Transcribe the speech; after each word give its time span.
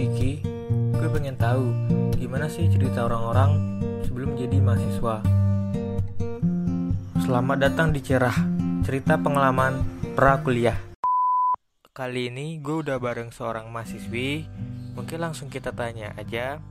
Kiki, 0.00 0.40
gue 0.96 1.08
pengen 1.12 1.36
tahu 1.36 1.76
gimana 2.16 2.48
sih 2.48 2.72
cerita 2.72 3.04
orang-orang 3.04 3.52
sebelum 4.00 4.32
jadi 4.32 4.56
mahasiswa. 4.56 5.20
Selamat 7.20 7.68
datang 7.68 7.92
di 7.92 8.00
Cerah, 8.00 8.32
cerita 8.80 9.20
pengalaman 9.20 9.84
pra 10.16 10.40
kuliah. 10.40 10.80
Kali 11.92 12.32
ini 12.32 12.56
gue 12.64 12.80
udah 12.80 12.96
bareng 12.96 13.28
seorang 13.28 13.68
mahasiswi, 13.68 14.48
mungkin 14.96 15.20
langsung 15.20 15.52
kita 15.52 15.68
tanya 15.68 16.16
aja. 16.16 16.64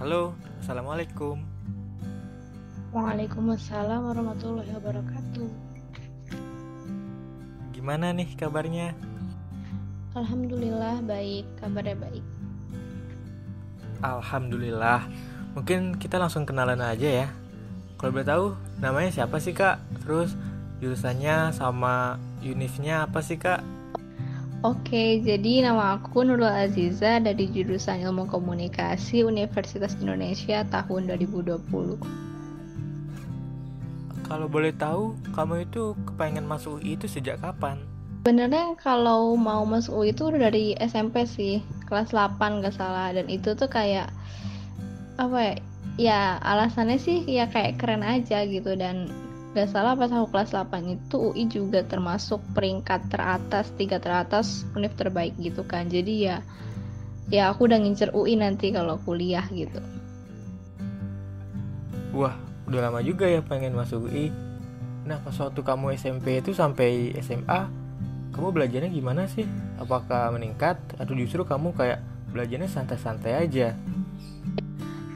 Halo, 0.00 0.32
Assalamualaikum. 0.64 1.44
Waalaikumsalam 2.96 4.00
warahmatullahi 4.00 4.72
wabarakatuh. 4.80 5.50
Gimana 7.76 8.16
nih 8.16 8.32
kabarnya? 8.32 8.96
Alhamdulillah 10.16 11.04
baik, 11.04 11.44
kabarnya 11.60 12.00
baik. 12.00 12.24
Alhamdulillah. 14.02 15.06
Mungkin 15.54 15.96
kita 15.96 16.18
langsung 16.18 16.42
kenalan 16.42 16.82
aja 16.82 17.24
ya. 17.24 17.28
Kalau 17.96 18.10
boleh 18.10 18.26
tahu, 18.26 18.46
namanya 18.82 19.14
siapa 19.14 19.38
sih 19.38 19.54
kak? 19.54 19.78
Terus 20.02 20.34
jurusannya 20.82 21.54
sama 21.54 22.18
univnya 22.42 23.06
apa 23.06 23.22
sih 23.22 23.38
kak? 23.38 23.62
Oke, 24.62 25.18
jadi 25.22 25.66
nama 25.66 25.98
aku 25.98 26.22
Nurul 26.22 26.46
Aziza 26.46 27.18
dari 27.18 27.50
jurusan 27.50 27.98
Ilmu 27.98 28.30
Komunikasi 28.30 29.26
Universitas 29.26 29.98
Indonesia 29.98 30.62
tahun 30.70 31.10
2020. 31.10 31.98
Kalau 34.22 34.46
boleh 34.46 34.70
tahu, 34.78 35.18
kamu 35.34 35.66
itu 35.66 35.98
kepengen 36.06 36.46
masuk 36.46 36.78
UI 36.78 36.94
itu 36.94 37.10
sejak 37.10 37.42
kapan? 37.42 37.82
Sebenarnya 38.22 38.78
kalau 38.78 39.34
mau 39.34 39.66
masuk 39.66 39.98
UI 39.98 40.14
itu 40.14 40.30
dari 40.30 40.78
SMP 40.78 41.26
sih, 41.26 41.58
kelas 41.92 42.16
8 42.16 42.64
gak 42.64 42.72
salah. 42.72 43.12
Dan 43.12 43.28
itu 43.28 43.52
tuh 43.52 43.68
kayak 43.68 44.08
apa 45.20 45.38
ya? 45.44 45.56
Ya 46.00 46.20
alasannya 46.40 46.96
sih 46.96 47.20
ya 47.28 47.52
kayak 47.52 47.76
keren 47.76 48.00
aja 48.00 48.48
gitu 48.48 48.72
dan 48.80 49.12
gak 49.52 49.68
salah 49.68 49.92
pas 49.92 50.08
aku 50.08 50.32
kelas 50.32 50.56
8 50.56 50.72
itu 50.88 51.16
UI 51.20 51.44
juga 51.52 51.84
termasuk 51.84 52.40
peringkat 52.56 53.12
teratas, 53.12 53.68
tiga 53.76 54.00
teratas 54.00 54.64
univ 54.72 54.96
terbaik 54.96 55.36
gitu 55.36 55.68
kan. 55.68 55.92
Jadi 55.92 56.32
ya 56.32 56.40
ya 57.28 57.52
aku 57.52 57.68
udah 57.68 57.76
ngincer 57.76 58.16
UI 58.16 58.40
nanti 58.40 58.72
kalau 58.72 58.96
kuliah 59.04 59.44
gitu. 59.52 59.84
Wah, 62.16 62.36
udah 62.68 62.88
lama 62.88 63.04
juga 63.04 63.28
ya 63.28 63.44
pengen 63.44 63.76
masuk 63.76 64.08
UI. 64.08 64.32
Nah, 65.02 65.18
pas 65.20 65.34
waktu 65.34 65.60
kamu 65.60 65.96
SMP 65.98 66.40
itu 66.40 66.54
sampai 66.54 67.12
SMA, 67.20 67.68
kamu 68.32 68.48
belajarnya 68.50 68.90
gimana 68.90 69.28
sih? 69.28 69.44
Apakah 69.76 70.32
meningkat 70.32 70.80
atau 70.96 71.12
justru 71.12 71.44
kamu 71.44 71.76
kayak 71.76 72.00
belajarnya 72.32 72.66
santai-santai 72.66 73.44
aja? 73.44 73.76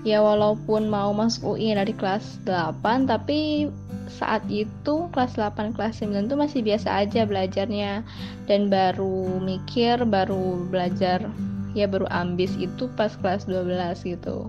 Ya 0.06 0.22
walaupun 0.22 0.86
mau 0.86 1.10
masuk 1.10 1.58
UI 1.58 1.74
dari 1.74 1.90
kelas 1.90 2.38
8 2.46 3.10
tapi 3.10 3.72
saat 4.06 4.46
itu 4.46 5.10
kelas 5.10 5.34
8 5.34 5.74
kelas 5.74 5.98
9 5.98 6.30
tuh 6.30 6.38
masih 6.38 6.62
biasa 6.62 7.02
aja 7.02 7.26
belajarnya 7.26 8.06
dan 8.46 8.70
baru 8.70 9.42
mikir 9.42 10.06
baru 10.06 10.62
belajar 10.70 11.26
ya 11.74 11.90
baru 11.90 12.06
ambis 12.14 12.54
itu 12.54 12.86
pas 12.94 13.18
kelas 13.18 13.50
12 13.50 14.06
gitu 14.06 14.46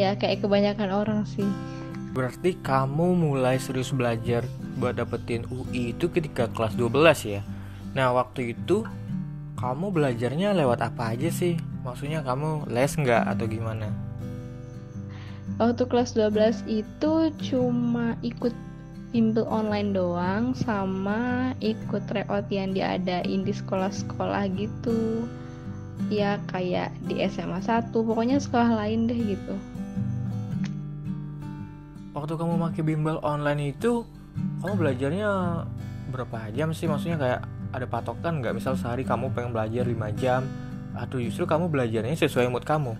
ya 0.00 0.16
kayak 0.16 0.40
kebanyakan 0.40 0.88
orang 0.88 1.20
sih 1.28 1.44
Berarti 2.12 2.60
kamu 2.60 3.16
mulai 3.16 3.56
serius 3.56 3.88
belajar 3.88 4.44
buat 4.76 5.00
dapetin 5.00 5.48
UI 5.48 5.96
itu 5.96 6.12
ketika 6.12 6.44
kelas 6.52 6.76
12 6.76 6.92
ya? 7.24 7.40
Nah 7.92 8.12
waktu 8.16 8.56
itu 8.56 8.84
kamu 9.60 9.92
belajarnya 9.92 10.56
lewat 10.56 10.80
apa 10.82 11.12
aja 11.14 11.28
sih? 11.28 11.60
Maksudnya 11.84 12.24
kamu 12.24 12.66
les 12.72 12.92
nggak 12.96 13.36
atau 13.36 13.46
gimana? 13.46 13.92
Waktu 15.60 15.84
kelas 15.84 16.16
12 16.16 16.64
itu 16.70 17.12
cuma 17.52 18.16
ikut 18.24 18.54
bimbel 19.12 19.44
online 19.52 19.92
doang 19.92 20.56
sama 20.56 21.52
ikut 21.60 22.00
tryout 22.08 22.48
yang 22.48 22.72
diadain 22.72 23.44
di 23.44 23.52
sekolah-sekolah 23.52 24.48
gitu 24.56 25.28
ya 26.08 26.40
kayak 26.48 26.88
di 27.04 27.20
SMA 27.28 27.60
1 27.60 27.92
pokoknya 27.92 28.40
sekolah 28.40 28.72
lain 28.72 29.04
deh 29.12 29.36
gitu 29.36 29.54
Waktu 32.12 32.32
kamu 32.36 32.60
pakai 32.60 32.82
bimbel 32.84 33.16
online 33.24 33.72
itu 33.72 34.04
kamu 34.60 34.76
belajarnya 34.76 35.28
berapa 36.12 36.52
jam 36.52 36.76
sih? 36.76 36.84
Maksudnya 36.84 37.16
kayak 37.16 37.40
ada 37.72 37.88
patokan 37.88 38.44
nggak? 38.44 38.54
Misal 38.56 38.76
sehari 38.76 39.02
kamu 39.02 39.32
pengen 39.32 39.56
belajar 39.56 39.88
5 39.88 40.20
jam 40.20 40.44
atau 40.92 41.16
justru 41.16 41.48
kamu 41.48 41.72
belajarnya 41.72 42.14
sesuai 42.14 42.52
mood 42.52 42.68
kamu? 42.68 42.92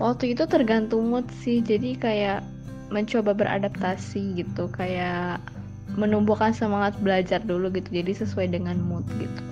waktu 0.00 0.32
itu 0.32 0.48
tergantung 0.48 1.12
mood 1.12 1.28
sih 1.44 1.60
jadi 1.60 1.94
kayak 2.00 2.40
mencoba 2.88 3.36
beradaptasi 3.36 4.42
gitu 4.42 4.66
kayak 4.72 5.38
menumbuhkan 5.94 6.56
semangat 6.56 6.96
belajar 6.98 7.38
dulu 7.44 7.68
gitu 7.70 7.86
jadi 7.92 8.12
sesuai 8.24 8.50
dengan 8.50 8.80
mood 8.80 9.04
gitu 9.20 9.42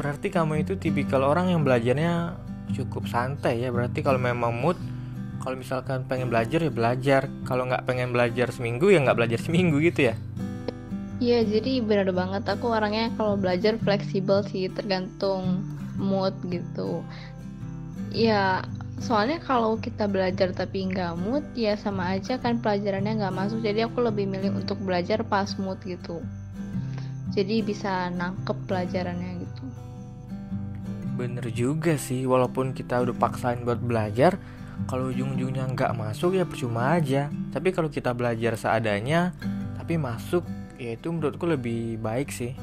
Berarti 0.00 0.32
kamu 0.32 0.64
itu 0.64 0.80
tipikal 0.80 1.20
orang 1.28 1.52
yang 1.52 1.60
belajarnya 1.60 2.32
cukup 2.72 3.04
santai 3.04 3.60
ya. 3.60 3.68
Berarti 3.68 4.00
kalau 4.00 4.16
memang 4.16 4.48
mood, 4.48 4.80
kalau 5.44 5.60
misalkan 5.60 6.08
pengen 6.08 6.32
belajar 6.32 6.64
ya 6.64 6.72
belajar. 6.72 7.28
Kalau 7.44 7.68
nggak 7.68 7.84
pengen 7.84 8.08
belajar 8.08 8.48
seminggu 8.48 8.88
ya 8.88 9.04
nggak 9.04 9.20
belajar 9.20 9.36
seminggu 9.44 9.76
gitu 9.84 10.08
ya. 10.08 10.16
Iya 11.20 11.44
jadi 11.44 11.84
benar 11.84 12.08
banget. 12.16 12.48
Aku 12.48 12.72
orangnya 12.72 13.12
kalau 13.20 13.36
belajar 13.36 13.76
fleksibel 13.76 14.40
sih 14.48 14.72
tergantung 14.72 15.60
mood 16.00 16.32
gitu. 16.48 17.04
Ya 18.10 18.64
soalnya 19.00 19.40
kalau 19.40 19.76
kita 19.76 20.08
belajar 20.08 20.52
tapi 20.56 20.88
nggak 20.88 21.20
mood 21.20 21.44
ya 21.52 21.76
sama 21.76 22.16
aja 22.16 22.40
kan 22.40 22.56
pelajarannya 22.64 23.20
nggak 23.20 23.36
masuk. 23.36 23.60
Jadi 23.60 23.84
aku 23.84 24.00
lebih 24.00 24.24
milih 24.32 24.64
untuk 24.64 24.80
belajar 24.80 25.20
pas 25.20 25.52
mood 25.60 25.76
gitu. 25.84 26.24
Jadi 27.36 27.62
bisa 27.62 28.08
nangkep 28.10 28.56
pelajarannya 28.64 29.44
gitu. 29.44 29.64
Bener 31.20 31.46
juga 31.52 32.00
sih, 32.00 32.24
walaupun 32.24 32.72
kita 32.72 32.96
udah 32.96 33.12
paksain 33.12 33.60
buat 33.62 33.78
belajar, 33.78 34.40
kalau 34.88 35.12
ujung-ujungnya 35.12 35.68
nggak 35.68 35.92
masuk 35.94 36.34
ya 36.34 36.48
percuma 36.48 36.96
aja. 36.96 37.28
Tapi 37.52 37.70
kalau 37.70 37.92
kita 37.92 38.16
belajar 38.16 38.56
seadanya, 38.56 39.36
tapi 39.78 39.94
masuk, 40.00 40.42
ya 40.80 40.96
itu 40.96 41.12
menurutku 41.12 41.44
lebih 41.44 42.00
baik 42.00 42.32
sih. 42.32 42.56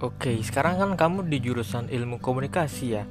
Oke, 0.00 0.38
sekarang 0.40 0.80
kan 0.80 0.90
kamu 0.96 1.28
di 1.28 1.42
jurusan 1.42 1.90
ilmu 1.90 2.22
komunikasi 2.22 2.86
ya. 2.96 3.04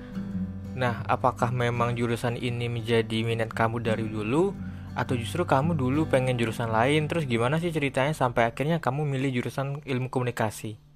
Nah, 0.73 1.03
apakah 1.05 1.51
memang 1.51 1.93
jurusan 1.93 2.39
ini 2.39 2.71
menjadi 2.71 3.21
minat 3.21 3.51
kamu 3.51 3.83
dari 3.83 4.07
dulu? 4.07 4.55
Atau 4.97 5.19
justru 5.19 5.45
kamu 5.45 5.77
dulu 5.77 6.09
pengen 6.09 6.39
jurusan 6.39 6.73
lain? 6.73 7.05
Terus 7.05 7.29
gimana 7.29 7.61
sih 7.61 7.69
ceritanya 7.69 8.15
sampai 8.15 8.49
akhirnya 8.49 8.81
kamu 8.81 9.05
milih 9.05 9.37
jurusan 9.37 9.85
ilmu 9.85 10.09
komunikasi? 10.09 10.88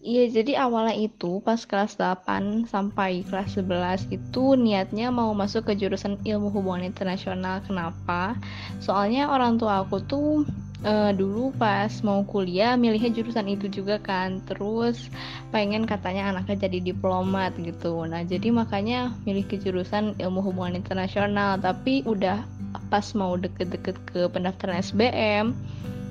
Iya, 0.00 0.32
jadi 0.32 0.64
awalnya 0.64 0.96
itu 0.96 1.44
pas 1.44 1.60
kelas 1.68 2.00
8 2.00 2.64
sampai 2.64 3.20
kelas 3.28 3.60
11 3.60 4.08
itu 4.08 4.56
niatnya 4.56 5.12
mau 5.12 5.28
masuk 5.36 5.68
ke 5.68 5.76
jurusan 5.76 6.16
ilmu 6.24 6.48
hubungan 6.56 6.88
internasional. 6.88 7.60
Kenapa? 7.68 8.32
Soalnya 8.80 9.28
orang 9.28 9.60
tua 9.60 9.84
aku 9.84 10.00
tuh 10.00 10.48
eh, 10.88 11.12
dulu 11.12 11.52
pas 11.60 11.92
mau 12.00 12.24
kuliah 12.24 12.80
milihnya 12.80 13.12
jurusan 13.12 13.44
itu 13.52 13.68
juga 13.68 14.00
kan. 14.00 14.40
Terus 14.48 15.12
pengen 15.52 15.84
katanya 15.84 16.32
anaknya 16.32 16.64
jadi 16.64 16.80
diplomat 16.80 17.60
gitu. 17.60 18.00
Nah, 18.08 18.24
jadi 18.24 18.48
makanya 18.56 19.12
milih 19.28 19.44
ke 19.52 19.60
jurusan 19.60 20.16
ilmu 20.16 20.40
hubungan 20.40 20.80
internasional. 20.80 21.60
Tapi 21.60 22.08
udah 22.08 22.40
pas 22.88 23.04
mau 23.12 23.36
deket-deket 23.36 24.00
ke 24.08 24.32
pendaftaran 24.32 24.80
SBM, 24.80 25.52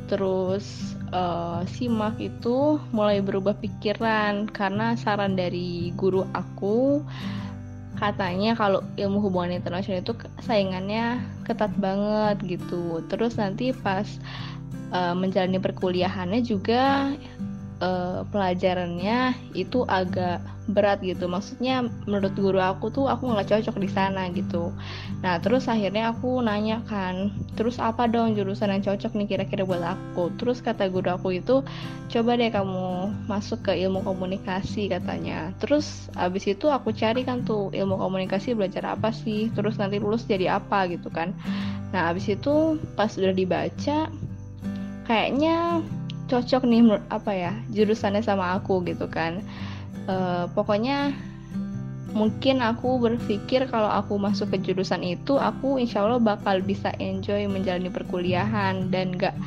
terus 0.09 0.97
uh, 1.13 1.61
simak 1.77 2.17
itu 2.17 2.81
mulai 2.89 3.21
berubah 3.21 3.53
pikiran 3.61 4.49
karena 4.49 4.97
saran 4.97 5.37
dari 5.37 5.93
guru 5.93 6.25
aku 6.33 7.05
katanya 8.01 8.55
kalau 8.55 8.81
ilmu 8.95 9.19
hubungan 9.21 9.59
internasional 9.59 10.01
itu 10.01 10.15
saingannya 10.41 11.21
ketat 11.43 11.69
banget 11.77 12.59
gitu. 12.59 13.03
Terus 13.11 13.35
nanti 13.35 13.75
pas 13.75 14.07
uh, 14.95 15.13
menjalani 15.13 15.59
perkuliahannya 15.59 16.41
juga 16.41 17.13
uh, 17.83 18.23
pelajarannya 18.31 19.35
itu 19.53 19.83
agak 19.85 20.39
berat 20.69 21.01
gitu. 21.01 21.25
Maksudnya 21.25 21.85
menurut 22.05 22.33
guru 22.37 22.61
aku 22.61 22.93
tuh 22.93 23.09
aku 23.09 23.29
nggak 23.29 23.49
cocok 23.49 23.75
di 23.81 23.89
sana 23.89 24.29
gitu. 24.31 24.69
Nah 25.25 25.41
terus 25.41 25.65
akhirnya 25.65 26.13
aku 26.13 26.39
nanya 26.45 26.85
kan 26.85 27.33
terus 27.57 27.81
apa 27.81 28.05
dong 28.05 28.37
jurusan 28.37 28.71
yang 28.71 28.85
cocok 28.85 29.17
nih 29.17 29.27
kira-kira 29.27 29.65
buat 29.65 29.81
aku? 29.81 30.31
Terus 30.37 30.61
kata 30.61 30.87
guru 30.87 31.09
aku 31.09 31.41
itu 31.41 31.65
coba 32.09 32.37
deh 32.37 32.53
kamu 32.53 33.11
masuk 33.25 33.65
ke 33.65 33.73
ilmu 33.81 34.05
komunikasi 34.05 34.87
katanya. 34.93 35.51
Terus 35.57 36.07
abis 36.15 36.45
itu 36.47 36.69
aku 36.69 36.93
cari 36.93 37.25
kan 37.25 37.43
tuh 37.43 37.73
ilmu 37.73 37.97
komunikasi 37.97 38.53
belajar 38.53 38.93
apa 38.93 39.09
sih 39.09 39.49
terus 39.57 39.75
nanti 39.81 39.97
lulus 39.97 40.29
jadi 40.29 40.61
apa 40.61 40.85
gitu 40.87 41.09
kan. 41.09 41.33
Nah 41.89 42.13
abis 42.13 42.29
itu 42.29 42.77
pas 42.93 43.09
udah 43.17 43.33
dibaca 43.33 44.07
kayaknya 45.09 45.81
cocok 46.29 46.61
nih 46.69 47.01
apa 47.09 47.31
ya 47.33 47.53
jurusannya 47.73 48.21
sama 48.21 48.61
aku 48.61 48.85
gitu 48.85 49.09
kan 49.09 49.41
uh, 50.09 50.45
pokoknya 50.57 51.13
mungkin 52.09 52.65
aku 52.65 52.97
berpikir 52.97 53.69
kalau 53.69 53.85
aku 53.93 54.17
masuk 54.17 54.49
ke 54.49 54.57
jurusan 54.65 55.05
itu 55.05 55.37
aku 55.37 55.77
insya 55.77 56.01
Allah 56.01 56.17
bakal 56.17 56.57
bisa 56.65 56.89
enjoy 56.97 57.45
menjalani 57.45 57.93
perkuliahan 57.93 58.89
dan 58.89 59.13
gak 59.13 59.37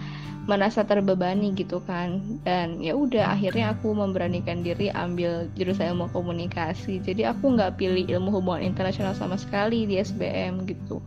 merasa 0.47 0.83
terbebani 0.83 1.55
gitu 1.55 1.79
kan. 1.87 2.19
Dan 2.43 2.83
ya 2.83 2.99
udah 2.99 3.35
akhirnya 3.35 3.75
aku 3.79 3.95
memberanikan 3.95 4.63
diri 4.67 4.91
ambil 4.91 5.47
jurusan 5.55 5.95
ilmu 5.95 6.11
komunikasi. 6.11 6.99
Jadi 6.99 7.23
aku 7.27 7.55
nggak 7.55 7.79
pilih 7.79 8.07
ilmu 8.11 8.31
hubungan 8.35 8.67
internasional 8.67 9.15
sama 9.15 9.39
sekali 9.39 9.87
di 9.87 10.03
SBM 10.03 10.67
gitu. 10.67 10.99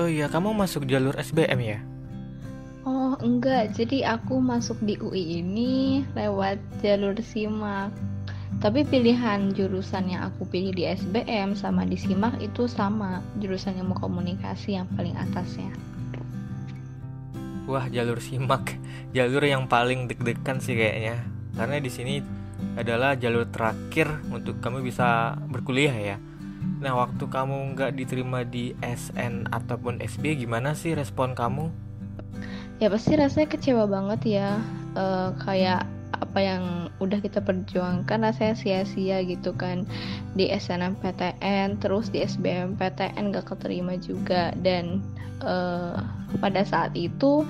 Oh 0.00 0.08
iya 0.08 0.26
kamu 0.26 0.56
masuk 0.56 0.88
jalur 0.90 1.14
SBM 1.14 1.60
ya 1.62 1.78
oh 2.84 3.16
enggak 3.20 3.72
jadi 3.72 4.16
aku 4.20 4.40
masuk 4.40 4.76
di 4.84 4.96
UI 5.00 5.40
ini 5.44 6.04
lewat 6.12 6.60
jalur 6.84 7.16
simak 7.20 7.90
tapi 8.62 8.86
pilihan 8.86 9.50
jurusan 9.50 10.14
yang 10.14 10.30
aku 10.30 10.46
pilih 10.46 10.72
di 10.72 10.86
SBM 10.86 11.58
sama 11.58 11.82
di 11.82 11.98
simak 11.98 12.38
itu 12.38 12.70
sama 12.70 13.18
jurusan 13.42 13.74
ilmu 13.82 13.98
komunikasi 13.98 14.78
yang 14.78 14.86
paling 14.94 15.16
atasnya 15.18 15.74
Wah 17.64 17.88
jalur 17.88 18.20
simak, 18.20 18.76
jalur 19.16 19.40
yang 19.40 19.64
paling 19.64 20.04
deg-degan 20.04 20.60
sih 20.60 20.76
kayaknya. 20.76 21.24
Karena 21.56 21.80
di 21.80 21.88
sini 21.88 22.20
adalah 22.76 23.16
jalur 23.16 23.48
terakhir 23.48 24.20
untuk 24.28 24.60
kamu 24.60 24.84
bisa 24.84 25.32
berkuliah 25.48 25.96
ya. 25.96 26.16
Nah 26.84 26.92
waktu 26.92 27.24
kamu 27.24 27.72
nggak 27.72 27.96
diterima 27.96 28.44
di 28.44 28.76
SN 28.84 29.48
ataupun 29.48 30.04
SB 30.04 30.44
gimana 30.44 30.76
sih 30.76 30.92
respon 30.92 31.32
kamu? 31.32 31.72
Ya 32.84 32.92
pasti 32.92 33.16
rasanya 33.16 33.48
kecewa 33.48 33.88
banget 33.88 34.20
ya. 34.44 34.60
Uh, 34.92 35.32
kayak 35.40 35.88
apa 36.20 36.36
yang 36.36 36.92
udah 37.00 37.16
kita 37.16 37.40
perjuangkan 37.40 38.28
rasanya 38.28 38.52
sia-sia 38.60 39.24
gitu 39.24 39.56
kan. 39.56 39.88
Di 40.36 40.52
SNMPTN 40.52 41.80
terus 41.80 42.12
di 42.12 42.20
SBMPTN 42.20 43.32
gak 43.32 43.56
keterima 43.56 43.96
juga. 43.96 44.52
Dan 44.60 45.00
uh, 45.40 45.96
pada 46.44 46.60
saat 46.60 46.92
itu 46.92 47.48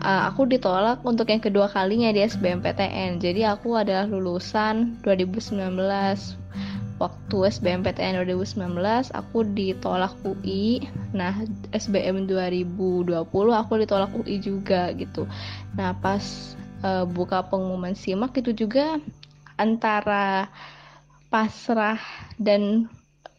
uh, 0.00 0.22
aku 0.24 0.48
ditolak 0.48 1.04
untuk 1.04 1.28
yang 1.28 1.44
kedua 1.44 1.68
kalinya 1.68 2.12
di 2.12 2.24
SBMPTN 2.24 3.18
jadi 3.20 3.56
aku 3.56 3.76
adalah 3.76 4.04
lulusan 4.08 5.00
2019 5.04 5.76
waktu 6.96 7.52
SBMPTN 7.52 8.24
2019 8.24 8.56
aku 9.12 9.38
ditolak 9.52 10.16
UI 10.24 10.80
nah 11.12 11.36
SBM 11.76 12.24
2020 12.24 13.12
aku 13.52 13.72
ditolak 13.76 14.10
UI 14.16 14.40
juga 14.40 14.92
gitu. 14.96 15.28
Nah 15.76 15.92
pas 16.00 16.56
uh, 16.80 17.04
buka 17.04 17.44
pengumuman 17.44 17.92
simak 17.92 18.32
itu 18.40 18.56
juga 18.56 18.96
antara 19.60 20.48
pasrah 21.28 22.00
dan 22.40 22.88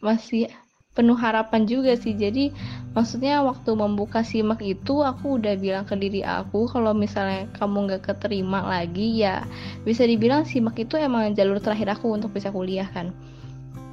masih 0.01 0.49
penuh 0.93 1.17
harapan 1.17 1.65
juga 1.69 1.93
sih. 1.93 2.13
Jadi 2.13 2.53
maksudnya 2.97 3.41
waktu 3.45 3.73
membuka 3.73 4.25
simak 4.25 4.61
itu 4.65 5.05
aku 5.05 5.37
udah 5.37 5.53
bilang 5.57 5.85
ke 5.85 5.93
diri 5.93 6.25
aku 6.25 6.65
kalau 6.65 6.93
misalnya 6.97 7.45
kamu 7.57 7.89
nggak 7.89 8.05
keterima 8.05 8.65
lagi 8.65 9.21
ya 9.21 9.45
bisa 9.85 10.01
dibilang 10.05 10.45
simak 10.49 10.77
itu 10.81 10.97
emang 10.97 11.37
jalur 11.37 11.61
terakhir 11.61 11.93
aku 11.93 12.09
untuk 12.09 12.33
bisa 12.33 12.49
kuliah 12.49 12.89
kan 12.89 13.13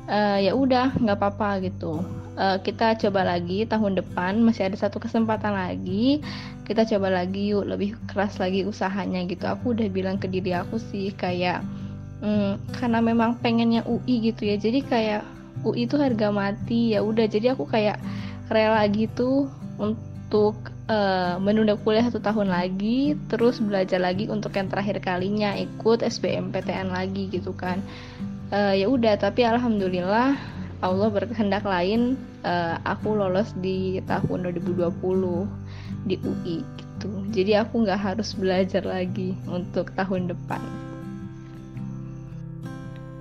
uh, 0.09 0.39
ya 0.41 0.53
udah 0.53 0.97
nggak 0.97 1.19
apa-apa 1.19 1.65
gitu. 1.65 2.03
Uh, 2.35 2.59
kita 2.67 2.99
coba 2.99 3.23
lagi 3.23 3.63
tahun 3.63 3.95
depan 3.95 4.43
masih 4.43 4.67
ada 4.67 4.77
satu 4.77 4.99
kesempatan 4.99 5.55
lagi. 5.55 6.19
Kita 6.65 6.83
coba 6.89 7.23
lagi 7.23 7.55
yuk 7.55 7.69
lebih 7.69 7.95
keras 8.11 8.41
lagi 8.41 8.67
usahanya 8.67 9.23
gitu. 9.29 9.47
Aku 9.47 9.77
udah 9.77 9.87
bilang 9.93 10.19
ke 10.19 10.27
diri 10.27 10.57
aku 10.57 10.81
sih 10.81 11.15
kayak 11.15 11.63
hmm, 12.25 12.59
karena 12.75 12.99
memang 13.05 13.39
pengennya 13.39 13.87
UI 13.87 14.33
gitu 14.33 14.49
ya. 14.49 14.57
Jadi 14.59 14.83
kayak 14.83 15.23
UI 15.63 15.87
itu 15.87 15.95
harga 16.01 16.35
mati 16.35 16.97
ya 16.97 17.05
udah. 17.05 17.27
Jadi 17.31 17.55
aku 17.55 17.69
kayak 17.71 18.01
rela 18.51 18.83
gitu 18.91 19.49
untuk 19.79 20.57
uh, 20.89 21.37
menunda 21.41 21.79
kuliah 21.79 22.05
satu 22.05 22.21
tahun 22.21 22.53
lagi 22.53 23.17
terus 23.31 23.61
belajar 23.63 24.01
lagi 24.03 24.29
untuk 24.29 24.53
yang 24.57 24.69
terakhir 24.69 25.01
kalinya 25.01 25.57
ikut 25.57 26.05
SBMPTN 26.05 26.93
lagi 26.93 27.31
gitu 27.33 27.57
kan 27.57 27.81
uh, 28.55 28.75
ya 28.75 28.87
udah 28.87 29.19
tapi 29.19 29.43
alhamdulillah 29.43 30.39
Allah 30.85 31.09
berkehendak 31.11 31.67
lain 31.67 32.15
uh, 32.47 32.79
aku 32.87 33.17
lolos 33.17 33.51
di 33.59 33.99
tahun 34.05 34.53
2020 34.53 34.95
di 36.05 36.17
UI 36.21 36.61
gitu. 36.61 37.11
Jadi 37.33 37.57
aku 37.57 37.83
nggak 37.83 38.01
harus 38.13 38.37
belajar 38.37 38.85
lagi 38.85 39.33
untuk 39.49 39.91
tahun 39.97 40.31
depan. 40.31 40.61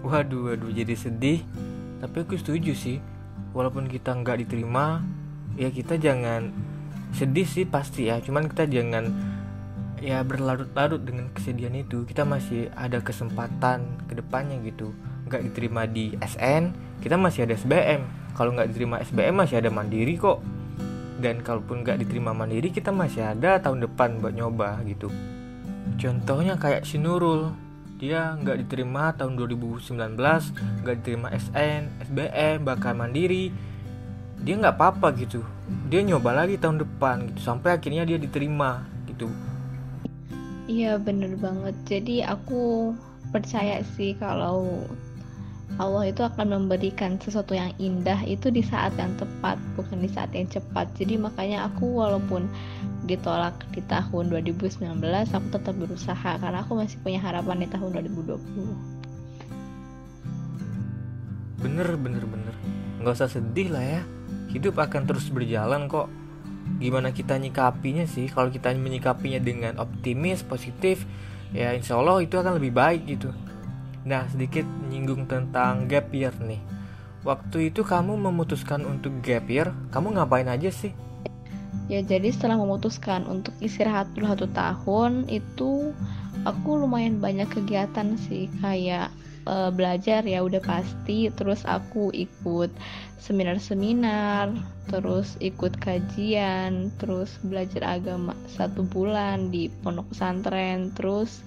Waduh 0.03 0.51
waduh 0.51 0.69
jadi 0.75 0.93
sedih. 0.93 1.39
Tapi 2.03 2.15
aku 2.27 2.35
setuju 2.35 2.75
sih 2.75 2.99
walaupun 3.55 3.87
kita 3.87 4.11
nggak 4.11 4.43
diterima 4.43 4.99
ya 5.55 5.71
kita 5.71 5.95
jangan 5.95 6.51
sedih 7.15 7.47
sih 7.47 7.63
pasti 7.63 8.11
ya. 8.11 8.19
Cuman 8.19 8.51
kita 8.51 8.67
jangan 8.67 9.07
ya 10.03 10.19
berlarut-larut 10.27 10.99
dengan 10.99 11.31
kesedihan 11.31 11.79
itu. 11.79 12.03
Kita 12.03 12.27
masih 12.27 12.67
ada 12.75 12.99
kesempatan 12.99 13.87
ke 14.11 14.19
depannya 14.19 14.59
gitu 14.67 14.91
nggak 15.33 15.49
diterima 15.49 15.89
di 15.89 16.13
SN 16.21 16.69
kita 17.01 17.17
masih 17.17 17.49
ada 17.49 17.57
SBM 17.57 18.23
kalau 18.33 18.49
nggak 18.53 18.73
diterima 18.73 18.97
SBM 19.01 19.35
masih 19.45 19.61
ada 19.61 19.69
mandiri 19.69 20.17
kok. 20.17 20.41
Dan 21.21 21.39
kalaupun 21.39 21.85
nggak 21.85 22.03
diterima 22.03 22.35
mandiri 22.35 22.73
kita 22.73 22.89
masih 22.89 23.23
ada 23.23 23.61
tahun 23.61 23.85
depan 23.87 24.19
buat 24.19 24.33
nyoba 24.33 24.81
gitu. 24.89 25.07
Contohnya 25.95 26.57
kayak 26.57 26.83
si 26.83 26.97
Nurul. 26.97 27.53
Dia 28.01 28.35
nggak 28.35 28.67
diterima 28.67 29.15
tahun 29.15 29.39
2019 29.39 29.95
nggak 30.83 30.95
diterima 30.99 31.31
SN 31.31 31.87
SBM 32.09 32.65
bahkan 32.67 32.97
mandiri. 32.97 33.53
Dia 34.43 34.59
nggak 34.59 34.75
apa-apa 34.75 35.15
gitu. 35.15 35.45
Dia 35.87 36.03
nyoba 36.03 36.43
lagi 36.43 36.59
tahun 36.59 36.83
depan 36.83 37.31
gitu. 37.31 37.39
Sampai 37.39 37.77
akhirnya 37.77 38.03
dia 38.03 38.19
diterima 38.19 38.83
gitu. 39.07 39.31
Iya 40.67 40.99
bener 40.99 41.37
banget. 41.39 41.77
Jadi 41.87 42.25
aku 42.25 42.91
percaya 43.31 43.79
sih 43.95 44.17
kalau 44.19 44.83
Allah 45.81 46.05
itu 46.05 46.21
akan 46.21 46.53
memberikan 46.53 47.17
sesuatu 47.17 47.57
yang 47.57 47.73
indah 47.81 48.21
itu 48.29 48.53
di 48.53 48.61
saat 48.61 48.93
yang 48.93 49.09
tepat 49.17 49.57
bukan 49.73 50.05
di 50.05 50.09
saat 50.11 50.29
yang 50.37 50.45
cepat. 50.45 50.93
Jadi 50.93 51.17
makanya 51.17 51.65
aku 51.65 51.97
walaupun 51.97 52.45
ditolak 53.09 53.57
di 53.73 53.81
tahun 53.89 54.29
2019 54.29 54.85
aku 55.33 55.47
tetap 55.49 55.75
berusaha 55.75 56.31
karena 56.39 56.61
aku 56.61 56.77
masih 56.77 57.01
punya 57.03 57.19
harapan 57.19 57.65
di 57.65 57.67
tahun 57.67 57.89
2020 57.99 59.03
bener 61.63 61.95
bener 61.95 62.23
bener. 62.27 62.55
Nggak 62.99 63.13
usah 63.17 63.31
sedih 63.31 63.71
lah 63.71 63.83
ya. 63.83 64.01
Hidup 64.51 64.77
akan 64.77 65.07
terus 65.07 65.31
berjalan 65.31 65.87
kok. 65.87 66.11
Gimana 66.77 67.15
kita 67.15 67.39
nyikapinya 67.39 68.03
sih? 68.03 68.27
Kalau 68.27 68.51
kita 68.51 68.75
menyikapinya 68.75 69.39
dengan 69.39 69.79
optimis 69.79 70.43
positif 70.43 71.07
ya 71.53 71.71
insya 71.77 72.01
Allah 72.01 72.19
itu 72.25 72.33
akan 72.35 72.57
lebih 72.57 72.73
baik 72.73 73.01
gitu 73.05 73.29
Nah, 74.03 74.27
sedikit 74.27 74.67
menyinggung 74.67 75.27
tentang 75.31 75.87
gap 75.87 76.11
year 76.11 76.35
nih. 76.43 76.59
Waktu 77.23 77.71
itu 77.71 77.87
kamu 77.87 78.19
memutuskan 78.19 78.83
untuk 78.83 79.15
gap 79.23 79.47
year, 79.47 79.71
kamu 79.95 80.19
ngapain 80.19 80.47
aja 80.51 80.67
sih? 80.67 80.91
Ya, 81.87 82.03
jadi 82.03 82.31
setelah 82.31 82.59
memutuskan 82.59 83.23
untuk 83.27 83.55
istirahat 83.63 84.11
dulu 84.15 84.27
satu 84.27 84.47
tahun, 84.51 85.27
itu 85.31 85.95
aku 86.43 86.83
lumayan 86.83 87.23
banyak 87.23 87.47
kegiatan 87.47 88.19
sih, 88.27 88.51
kayak 88.59 89.07
uh, 89.47 89.71
belajar 89.71 90.23
ya 90.23 90.43
udah 90.43 90.59
pasti, 90.63 91.31
terus 91.31 91.63
aku 91.63 92.11
ikut 92.11 92.71
seminar-seminar, 93.19 94.51
terus 94.91 95.39
ikut 95.39 95.79
kajian, 95.79 96.91
terus 96.99 97.39
belajar 97.43 97.99
agama 97.99 98.35
satu 98.51 98.83
bulan 98.83 99.47
di 99.47 99.71
pondok 99.83 100.11
pesantren, 100.11 100.91
terus 100.95 101.43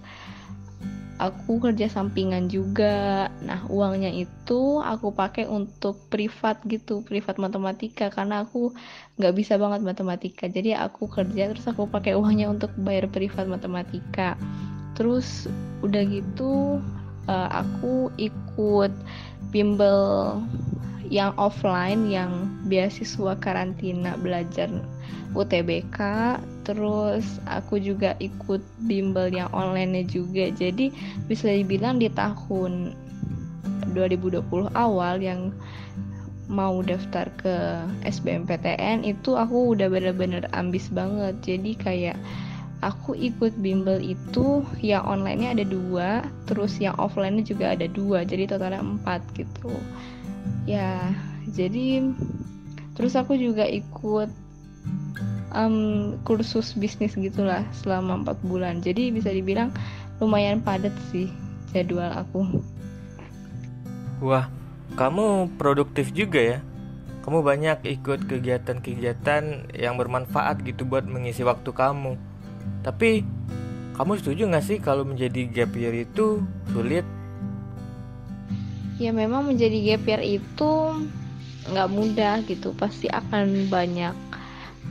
aku 1.16 1.58
kerja 1.60 1.88
sampingan 1.88 2.48
juga. 2.52 3.28
Nah 3.44 3.64
uangnya 3.72 4.12
itu 4.12 4.80
aku 4.80 5.12
pakai 5.12 5.48
untuk 5.48 5.96
privat 6.12 6.60
gitu 6.68 7.00
privat 7.04 7.40
matematika 7.40 8.12
karena 8.12 8.44
aku 8.44 8.72
nggak 9.16 9.34
bisa 9.36 9.56
banget 9.56 9.80
matematika. 9.84 10.48
Jadi 10.48 10.76
aku 10.76 11.08
kerja 11.08 11.52
terus 11.52 11.66
aku 11.68 11.88
pakai 11.88 12.16
uangnya 12.16 12.52
untuk 12.52 12.72
bayar 12.80 13.08
privat 13.08 13.48
matematika. 13.48 14.36
Terus 14.96 15.48
udah 15.84 16.02
gitu 16.08 16.80
uh, 17.28 17.48
aku 17.52 18.12
ikut 18.16 18.92
bimbel 19.52 20.00
yang 21.08 21.32
offline 21.38 22.10
yang 22.10 22.50
beasiswa 22.66 23.38
karantina 23.38 24.18
belajar 24.20 24.68
UTBK 25.36 25.98
terus 26.66 27.38
aku 27.46 27.78
juga 27.78 28.16
ikut 28.18 28.58
bimbel 28.88 29.30
yang 29.30 29.50
online 29.54 30.02
juga. 30.08 30.50
Jadi 30.50 30.90
bisa 31.30 31.46
dibilang 31.52 32.02
di 32.02 32.10
tahun 32.10 32.96
2020 33.94 34.42
awal 34.74 35.22
yang 35.22 35.54
mau 36.46 36.78
daftar 36.78 37.26
ke 37.42 37.54
SBMPTN 38.06 39.02
itu 39.02 39.34
aku 39.34 39.74
udah 39.74 39.90
bener-bener 39.90 40.46
ambis 40.54 40.90
banget. 40.90 41.34
Jadi 41.42 41.74
kayak 41.78 42.18
aku 42.84 43.16
ikut 43.16 43.56
bimbel 43.60 43.98
itu 44.02 44.60
yang 44.84 45.04
online-nya 45.06 45.56
ada 45.56 45.64
dua 45.64 46.08
terus 46.44 46.76
yang 46.76 46.92
offline-nya 47.00 47.44
juga 47.46 47.72
ada 47.72 47.88
dua 47.88 48.22
jadi 48.26 48.44
totalnya 48.44 48.84
empat 48.84 49.24
gitu 49.32 49.72
ya 50.66 51.14
jadi 51.48 52.10
terus 52.98 53.14
aku 53.14 53.38
juga 53.38 53.64
ikut 53.64 54.28
um, 55.56 55.76
kursus 56.26 56.76
bisnis 56.76 57.16
gitulah 57.16 57.64
selama 57.72 58.22
empat 58.22 58.38
bulan. 58.44 58.84
Jadi 58.84 59.08
bisa 59.14 59.32
dibilang 59.32 59.72
lumayan 60.20 60.60
padat 60.60 60.92
sih 61.10 61.32
jadwal 61.72 62.12
aku. 62.12 62.60
Wah 64.20 64.48
kamu 64.96 65.56
produktif 65.60 66.12
juga 66.12 66.40
ya? 66.40 66.58
Kamu 67.26 67.42
banyak 67.42 67.82
ikut 67.82 68.30
kegiatan-kegiatan 68.30 69.74
yang 69.74 69.98
bermanfaat 69.98 70.62
gitu 70.62 70.86
buat 70.86 71.02
mengisi 71.10 71.42
waktu 71.42 71.74
kamu. 71.74 72.14
Tapi 72.86 73.26
kamu 73.98 74.12
setuju 74.22 74.46
gak 74.46 74.62
sih 74.62 74.78
kalau 74.78 75.02
menjadi 75.02 75.50
gap 75.50 75.74
year 75.74 76.06
itu 76.06 76.46
sulit? 76.70 77.02
Ya 78.96 79.12
memang 79.12 79.44
menjadi 79.44 79.76
gap 79.94 80.08
year 80.08 80.22
itu 80.24 80.72
nggak 81.68 81.88
mudah 81.92 82.34
gitu. 82.48 82.72
Pasti 82.76 83.12
akan 83.12 83.68
banyak 83.68 84.16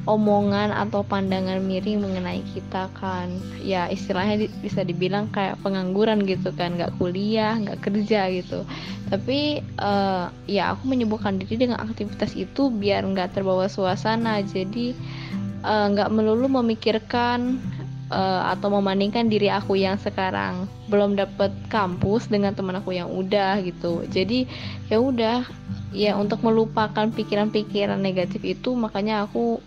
omongan 0.06 0.70
atau 0.70 1.02
pandangan 1.02 1.58
miring 1.66 2.06
mengenai 2.06 2.46
kita 2.54 2.94
kan. 2.94 3.34
Ya 3.66 3.90
istilahnya 3.90 4.46
bisa 4.62 4.86
dibilang 4.86 5.34
kayak 5.34 5.58
pengangguran 5.66 6.22
gitu 6.30 6.54
kan. 6.54 6.78
Nggak 6.78 6.94
kuliah 7.02 7.58
nggak 7.58 7.82
kerja 7.82 8.30
gitu. 8.30 8.62
Tapi 9.10 9.66
uh, 9.82 10.30
ya 10.46 10.78
aku 10.78 10.86
menyibukkan 10.86 11.42
diri 11.42 11.66
dengan 11.66 11.82
aktivitas 11.82 12.38
itu 12.38 12.70
biar 12.70 13.02
nggak 13.10 13.34
terbawa 13.34 13.66
suasana. 13.66 14.46
Jadi 14.46 14.94
eh, 15.66 15.86
nggak 15.90 16.10
uh, 16.10 16.14
melulu 16.14 16.62
memikirkan 16.62 17.58
uh, 18.10 18.52
atau 18.54 18.70
membandingkan 18.70 19.30
diri 19.30 19.50
aku 19.50 19.78
yang 19.78 19.98
sekarang 19.98 20.70
belum 20.90 21.18
dapat 21.18 21.54
kampus 21.72 22.30
dengan 22.30 22.54
teman 22.54 22.78
aku 22.78 22.94
yang 22.94 23.10
udah 23.10 23.62
gitu. 23.66 24.06
Jadi 24.10 24.46
ya 24.90 25.02
udah 25.02 25.46
ya 25.96 26.14
untuk 26.20 26.44
melupakan 26.44 27.08
pikiran-pikiran 27.10 27.98
negatif 27.98 28.44
itu 28.44 28.76
makanya 28.76 29.26
aku 29.26 29.64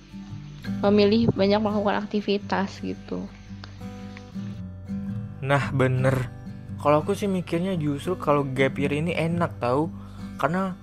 memilih 0.84 1.32
banyak 1.32 1.58
melakukan 1.58 2.04
aktivitas 2.04 2.78
gitu. 2.84 3.24
Nah 5.42 5.70
bener. 5.72 6.28
Kalau 6.78 7.02
aku 7.02 7.10
sih 7.18 7.26
mikirnya 7.26 7.74
justru 7.74 8.14
kalau 8.14 8.46
gap 8.46 8.78
year 8.78 8.94
ini 8.94 9.10
enak 9.16 9.58
tau. 9.58 9.90
Karena 10.38 10.78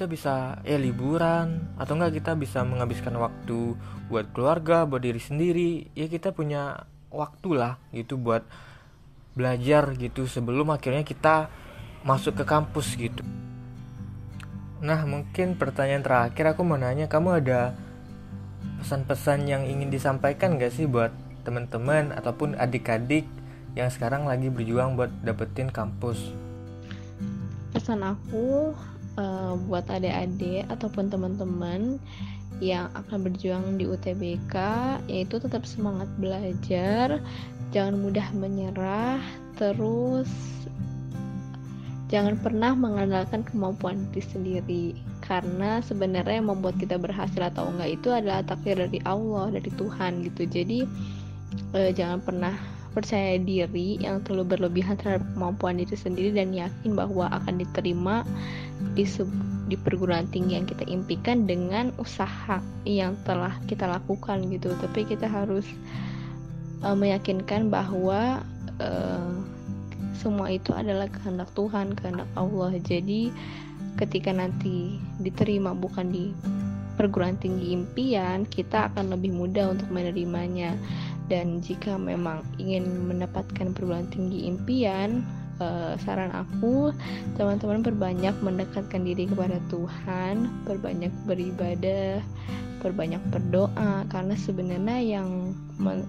kita 0.00 0.08
bisa 0.08 0.56
ya 0.64 0.80
liburan 0.80 1.76
atau 1.76 1.92
enggak 1.92 2.24
kita 2.24 2.32
bisa 2.32 2.64
menghabiskan 2.64 3.20
waktu 3.20 3.76
buat 4.08 4.32
keluarga 4.32 4.88
buat 4.88 5.04
diri 5.04 5.20
sendiri. 5.20 5.92
Ya 5.92 6.08
kita 6.08 6.32
punya 6.32 6.88
waktu 7.12 7.52
lah 7.52 7.76
gitu 7.92 8.16
buat 8.16 8.40
belajar 9.36 9.92
gitu 10.00 10.24
sebelum 10.24 10.72
akhirnya 10.72 11.04
kita 11.04 11.52
masuk 12.00 12.32
ke 12.40 12.48
kampus 12.48 12.96
gitu. 12.96 13.20
Nah 14.80 15.04
mungkin 15.04 15.60
pertanyaan 15.60 16.00
terakhir 16.00 16.56
aku 16.56 16.64
mau 16.64 16.80
nanya 16.80 17.04
kamu 17.04 17.44
ada 17.44 17.76
pesan-pesan 18.80 19.52
yang 19.52 19.68
ingin 19.68 19.92
disampaikan 19.92 20.56
gak 20.56 20.72
sih 20.72 20.88
buat 20.88 21.12
teman-teman 21.44 22.16
ataupun 22.16 22.56
adik-adik 22.56 23.28
yang 23.76 23.92
sekarang 23.92 24.24
lagi 24.24 24.48
berjuang 24.48 24.96
buat 24.96 25.12
dapetin 25.20 25.68
kampus? 25.68 26.32
Pesan 27.76 28.00
aku 28.00 28.72
uh, 29.20 29.52
buat 29.68 29.84
adik-adik 29.92 30.64
ataupun 30.72 31.12
teman-teman 31.12 32.00
yang 32.60 32.88
akan 32.92 33.28
berjuang 33.28 33.76
di 33.76 33.88
UTBK 33.88 34.54
yaitu 35.08 35.36
tetap 35.40 35.64
semangat 35.68 36.08
belajar, 36.16 37.20
jangan 37.72 38.00
mudah 38.00 38.28
menyerah, 38.36 39.20
terus 39.56 40.28
jangan 42.10 42.36
pernah 42.40 42.74
mengandalkan 42.74 43.46
kemampuan 43.46 44.08
diri 44.10 44.24
sendiri 44.24 44.86
karena 45.24 45.78
sebenarnya 45.86 46.42
yang 46.42 46.50
membuat 46.50 46.74
kita 46.76 46.98
berhasil 46.98 47.38
atau 47.38 47.70
enggak 47.70 48.02
itu 48.02 48.08
adalah 48.10 48.42
takdir 48.42 48.76
dari 48.76 48.98
Allah, 49.06 49.46
dari 49.54 49.70
Tuhan 49.70 50.26
gitu. 50.26 50.42
Jadi 50.42 50.78
eh, 51.78 51.90
jangan 51.94 52.18
pernah 52.18 52.79
percaya 52.90 53.38
diri 53.38 53.96
yang 54.02 54.22
terlalu 54.26 54.56
berlebihan 54.56 54.98
terhadap 54.98 55.22
kemampuan 55.34 55.78
diri 55.78 55.94
sendiri 55.94 56.30
dan 56.34 56.50
yakin 56.50 56.98
bahwa 56.98 57.30
akan 57.30 57.62
diterima 57.62 58.26
di 58.98 59.06
di 59.70 59.78
perguruan 59.78 60.26
tinggi 60.34 60.58
yang 60.58 60.66
kita 60.66 60.82
impikan 60.90 61.46
dengan 61.46 61.94
usaha 62.02 62.58
yang 62.82 63.14
telah 63.22 63.54
kita 63.70 63.86
lakukan 63.86 64.42
gitu. 64.50 64.74
Tapi 64.82 65.06
kita 65.06 65.30
harus 65.30 65.64
uh, 66.82 66.98
meyakinkan 66.98 67.70
bahwa 67.70 68.42
uh, 68.82 69.30
semua 70.18 70.50
itu 70.52 70.74
adalah 70.74 71.06
kehendak 71.06 71.48
Tuhan 71.54 71.94
kehendak 71.94 72.28
Allah. 72.34 72.74
Jadi 72.82 73.30
ketika 73.96 74.34
nanti 74.34 74.98
diterima 75.22 75.72
bukan 75.72 76.10
di 76.10 76.34
perguruan 77.00 77.40
tinggi 77.40 77.72
impian 77.72 78.44
kita 78.44 78.92
akan 78.92 79.16
lebih 79.16 79.32
mudah 79.32 79.72
untuk 79.72 79.88
menerimanya 79.88 80.76
dan 81.30 81.62
jika 81.62 81.94
memang 81.94 82.42
ingin 82.58 83.06
mendapatkan 83.06 83.70
perguruan 83.70 84.10
tinggi 84.10 84.50
impian 84.50 85.22
uh, 85.62 85.94
saran 86.02 86.34
aku 86.34 86.90
teman-teman 87.38 87.86
perbanyak 87.86 88.34
mendekatkan 88.42 89.06
diri 89.06 89.30
kepada 89.30 89.62
Tuhan 89.70 90.50
perbanyak 90.66 91.14
beribadah 91.30 92.18
perbanyak 92.82 93.22
berdoa 93.30 94.02
karena 94.10 94.34
sebenarnya 94.34 94.98
yang 94.98 95.54
men 95.78 96.02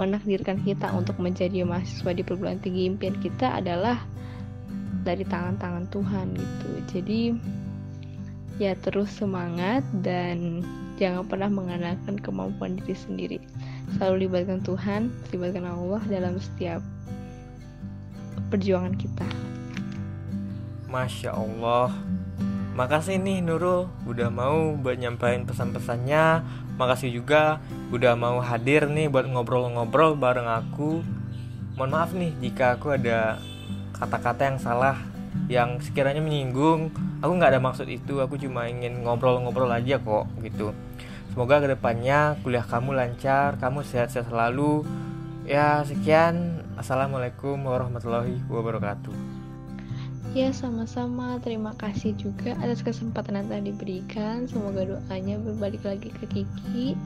menakdirkan 0.00 0.56
kita 0.64 0.88
untuk 0.96 1.20
menjadi 1.20 1.68
mahasiswa 1.68 2.16
di 2.16 2.24
perguruan 2.24 2.56
tinggi 2.64 2.88
impian 2.88 3.12
kita 3.20 3.60
adalah 3.60 4.00
dari 5.04 5.20
tangan-tangan 5.20 5.84
Tuhan 5.92 6.26
gitu. 6.32 6.70
Jadi 6.88 7.20
ya 8.56 8.72
terus 8.80 9.12
semangat 9.12 9.84
dan 10.00 10.64
jangan 10.96 11.28
pernah 11.28 11.52
mengandalkan 11.52 12.16
kemampuan 12.24 12.80
diri 12.80 12.96
sendiri 12.96 13.38
selalu 13.96 14.26
libatkan 14.26 14.60
Tuhan 14.64 15.10
libatkan 15.30 15.66
Allah 15.66 16.02
dalam 16.08 16.38
setiap 16.38 16.82
perjuangan 18.52 18.92
kita. 18.96 19.24
Masya 20.92 21.32
Allah. 21.32 21.88
Makasih 22.76 23.16
nih 23.20 23.40
Nurul. 23.40 23.88
Udah 24.04 24.28
mau 24.28 24.76
buat 24.76 25.00
nyampain 25.00 25.48
pesan-pesannya. 25.48 26.44
Makasih 26.76 27.12
juga 27.12 27.60
udah 27.92 28.12
mau 28.16 28.40
hadir 28.44 28.88
nih 28.88 29.08
buat 29.08 29.24
ngobrol-ngobrol 29.24 30.16
bareng 30.16 30.48
aku. 30.48 31.00
Mohon 31.76 31.90
maaf 31.96 32.10
nih 32.12 32.32
jika 32.44 32.76
aku 32.76 32.92
ada 32.92 33.40
kata-kata 33.96 34.52
yang 34.52 34.60
salah 34.60 34.96
Yang 35.48 35.88
sekiranya 35.88 36.20
menyinggung. 36.20 36.92
Aku 37.24 37.32
nggak 37.40 37.56
ada 37.56 37.60
maksud 37.62 37.88
itu 37.88 38.20
Aku 38.20 38.36
cuma 38.36 38.68
ingin 38.68 39.00
ngobrol-ngobrol 39.00 39.72
aja 39.72 39.96
kok 39.96 40.28
gitu 40.44 40.76
Semoga 41.32 41.64
ke 41.64 41.72
depannya 41.72 42.36
kuliah 42.44 42.60
kamu 42.60 42.92
lancar, 42.92 43.56
kamu 43.56 43.80
sehat-sehat 43.88 44.28
selalu. 44.28 44.84
Ya 45.48 45.80
sekian, 45.80 46.60
assalamualaikum 46.76 47.56
warahmatullahi 47.56 48.36
wabarakatuh. 48.52 49.16
Ya 50.36 50.52
sama-sama, 50.52 51.40
terima 51.40 51.72
kasih 51.80 52.12
juga 52.20 52.52
atas 52.60 52.84
kesempatan 52.84 53.40
yang 53.40 53.46
telah 53.48 53.64
diberikan. 53.64 54.44
Semoga 54.44 54.84
doanya 54.84 55.40
berbalik 55.40 55.80
lagi 55.88 56.12
ke 56.12 56.28
Kiki. 56.28 57.00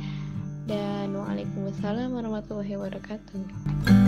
Dan 0.66 1.14
waalaikumsalam 1.14 2.10
warahmatullahi 2.10 2.74
wabarakatuh. 2.74 4.05